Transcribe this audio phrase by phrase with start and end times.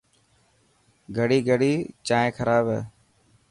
[1.17, 1.73] گڙي گڙي
[2.07, 2.81] جائين خراب هي.